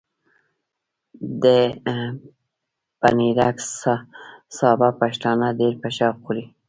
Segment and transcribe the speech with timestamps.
[1.43, 1.45] د
[3.01, 3.57] پنېرک
[4.57, 6.45] سابه پښتانه ډېر په شوق خوري۔